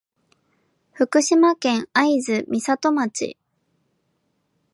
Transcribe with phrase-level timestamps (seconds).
[0.93, 3.37] 福島県会津美里町